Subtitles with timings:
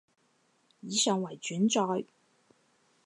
[0.79, 2.07] 以上為轉載